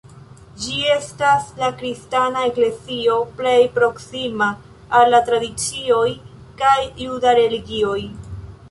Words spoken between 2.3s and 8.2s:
eklezio plej proksima al la tradicioj kaj juda religioj.